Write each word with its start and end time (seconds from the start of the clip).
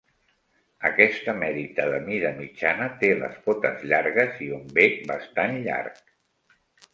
Aquesta 0.87 1.35
merita 1.41 1.85
de 1.91 1.99
mida 2.07 2.31
mitjana 2.39 2.87
té 3.03 3.11
les 3.19 3.37
potes 3.51 3.85
llargues 3.93 4.41
i 4.47 4.49
un 4.57 4.65
bec 4.81 4.97
bastant 5.13 5.61
llarg. 5.69 6.03